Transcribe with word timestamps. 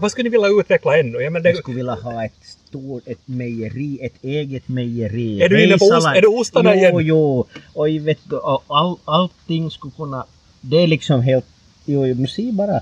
Vad 0.00 0.10
skulle 0.10 0.24
ni 0.24 0.30
vilja 0.30 0.48
utveckla 0.60 0.98
ännu? 0.98 1.18
Jag 1.18 1.32
menar, 1.32 1.46
Jag 1.46 1.54
det, 1.54 1.58
skulle 1.58 1.76
vilja 1.76 1.94
ha 1.94 2.24
ett 2.24 2.32
stort, 2.42 3.02
ett 3.06 3.20
mejeri, 3.24 3.98
ett 4.02 4.24
eget 4.24 4.68
mejeri. 4.68 5.42
Är 5.42 5.48
du 5.48 5.64
inne 5.64 5.78
på 5.78 5.84
ost- 5.84 6.06
är 6.16 6.20
det 6.20 6.26
ostarna 6.28 6.74
jo, 6.74 6.78
igen? 6.80 6.94
Jo, 7.00 7.44
och 7.74 7.88
i 7.90 7.98
vet 7.98 8.18
du, 8.24 8.36
och 8.36 8.62
all, 8.66 8.96
allting 9.04 9.70
skulle 9.70 9.92
kunna, 9.96 10.24
det 10.60 10.76
är 10.76 10.86
liksom 10.86 11.22
helt, 11.22 11.44
jo, 11.84 12.06
jo, 12.06 12.14
men 12.14 12.28
se 12.28 12.52
bara, 12.52 12.80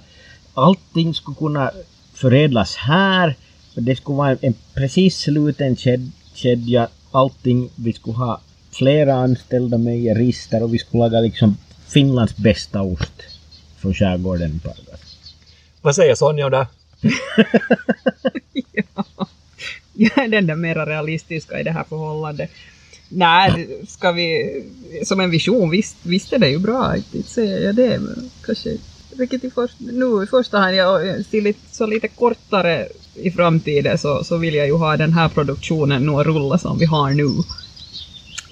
allting 0.55 1.15
skulle 1.15 1.35
kunna 1.37 1.71
förädlas 2.15 2.77
här. 2.77 3.35
Och 3.77 3.83
Det 3.83 3.97
skulle 3.97 4.17
vara 4.17 4.37
en, 4.41 4.55
precis 4.75 5.17
sluten 5.19 5.77
ked, 5.77 6.11
kedja, 6.35 6.89
allting, 7.11 7.71
vi 7.75 7.93
skulle 7.93 8.17
ha 8.17 8.41
flera 8.71 9.15
anställda 9.15 9.79
mejerister 9.79 10.63
och 10.63 10.75
vi 10.75 10.79
skulle 10.79 11.03
laga 11.03 11.21
liksom 11.21 11.57
Finlands 11.89 12.37
bästa 12.37 12.83
ost 12.83 13.23
från 13.79 13.95
skärgården 13.95 14.61
Pargas. 14.65 15.01
vad 15.83 15.95
säger 15.95 16.15
Sonja 16.15 16.47
om 16.47 16.51
det? 16.51 16.67
Jag 19.93 20.25
är 20.25 20.29
den 20.29 20.47
där 20.47 20.55
mera 20.55 20.87
realistiska 20.87 21.61
i 21.61 21.63
det 21.63 21.71
här 21.71 21.85
förhållandet. 21.85 22.51
Nej, 23.09 23.69
ska 23.89 24.13
vi... 24.13 24.65
Som 25.05 25.21
en 25.21 25.31
vision, 25.31 25.71
visst, 25.71 25.97
visst 26.03 26.33
är 26.33 26.39
det 26.39 26.49
ju 26.49 26.59
bra, 26.59 26.97
inte 26.97 27.23
säger 27.23 27.67
jag 27.67 27.75
det, 27.75 27.99
men 27.99 28.31
kanske... 28.47 28.77
Vilket 29.17 29.45
i 29.45 29.51
först, 29.51 29.75
nu 29.79 30.23
i 30.23 30.27
första 30.27 30.59
hand, 30.59 30.77
jag 30.77 31.25
ser 31.25 31.41
lite, 31.41 31.61
så 31.71 31.87
lite 31.87 32.09
kortare 32.09 32.89
i 33.15 33.31
framtiden 33.31 33.99
så, 33.99 34.25
så 34.25 34.37
vill 34.37 34.55
jag 34.55 34.67
ju 34.67 34.73
ha 34.73 34.97
den 34.97 35.13
här 35.13 35.29
produktionen 35.29 36.07
nu 36.07 36.13
att 36.13 36.27
rulla 36.27 36.59
som 36.59 36.79
vi 36.79 36.85
har 36.85 37.11
nu. 37.11 37.29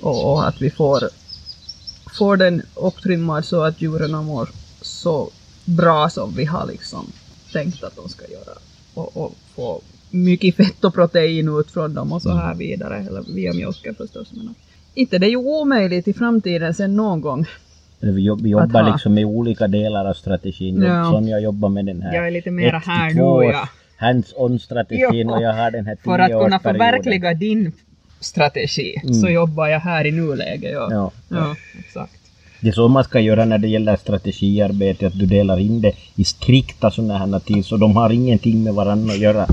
Och, 0.01 0.33
och 0.33 0.49
att 0.49 0.63
vi 0.63 0.71
får, 0.71 1.09
får 2.19 2.37
den 2.37 2.63
upptrimmad 2.75 3.45
så 3.45 3.63
att 3.63 3.83
djuren 3.83 4.25
mår 4.25 4.49
så 4.81 5.31
bra 5.65 6.09
som 6.09 6.35
vi 6.37 6.45
har 6.45 6.67
liksom 6.67 7.13
tänkt 7.53 7.85
att 7.85 7.97
de 7.97 8.09
ska 8.09 8.25
göra. 8.33 8.59
Och, 8.95 9.17
och 9.17 9.35
få 9.55 9.81
mycket 10.11 10.57
fett 10.57 10.85
och 10.85 10.95
protein 10.95 11.49
ut 11.59 11.71
från 11.71 11.95
dem 11.95 12.13
och 12.13 12.23
så 12.23 12.31
här 12.31 12.55
vidare, 12.55 12.97
eller 12.97 13.35
via 13.35 13.53
mjölken 13.53 13.95
förstås. 13.95 14.33
Men 14.33 14.55
inte 14.95 15.19
det 15.19 15.27
är 15.27 15.31
ju 15.31 15.37
omöjligt 15.37 16.09
i 16.09 16.13
framtiden 16.13 16.75
sen 16.75 16.97
någon 16.97 17.21
gång. 17.21 17.47
Vi, 18.01 18.23
jobb, 18.23 18.41
vi 18.43 18.51
jobbar 18.51 18.93
liksom 18.93 19.15
med 19.15 19.25
olika 19.25 19.67
delar 19.69 20.05
av 20.05 20.15
strategin. 20.15 20.83
Ja. 20.83 21.11
Sonja 21.11 21.41
jobbar 21.41 21.69
med 21.69 21.87
den 21.87 22.03
här 22.03 22.15
Jag 22.15 22.27
är 22.27 22.31
lite 22.31 22.51
mera 22.51 22.79
här 22.79 23.15
nu, 23.15 23.47
ja. 23.47 23.69
hands-on 23.97 24.59
strategin 24.59 25.31
och 25.31 25.43
jag 25.43 25.53
har 25.53 25.71
den 25.71 25.87
här 25.87 25.97
För 26.05 26.19
att 26.19 26.31
kunna 26.31 26.59
förverkliga 26.59 27.35
din 27.35 27.73
strategi 28.21 28.95
så 29.03 29.09
Mm. 29.27 29.33
jobbar 29.35 29.67
jag 29.67 29.81
här 29.81 30.07
i 30.07 30.13
nuläget. 30.13 30.73
Ja, 30.73 30.89
Ja. 30.91 31.11
ja 31.29 31.57
exakt. 31.79 32.13
Det 32.61 32.69
är 32.69 32.73
så 32.73 32.89
man 32.89 33.05
ska 33.05 33.21
göra 33.21 33.45
när 33.45 33.59
det 33.59 33.69
gäller 33.69 33.97
strategiarbete, 33.97 35.07
att 35.07 35.19
du 35.19 35.27
delar 35.27 35.59
in 35.59 35.81
det 35.81 35.93
i 36.15 36.25
strikta 36.25 36.91
sådana 36.91 37.19
här 37.19 37.39
ting, 37.39 37.65
så 37.65 37.77
de 37.77 37.97
har 37.97 38.11
ingenting 38.11 38.63
med 38.63 38.75
varandra 38.75 39.13
att 39.15 39.21
göra. 39.21 39.47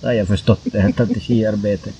Det 0.00 0.06
har 0.06 0.12
jag 0.14 0.28
förstått, 0.28 0.60
det 0.64 0.80
här 0.80 0.92
strategiarbetet. 0.92 1.94